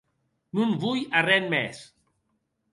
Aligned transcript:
Non 0.55 0.71
voi 0.83 0.99
arren 1.19 1.45
mès. 1.53 1.77